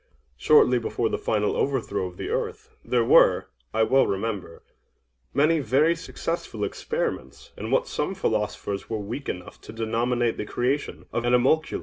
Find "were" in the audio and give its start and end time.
3.05-3.49, 8.89-8.97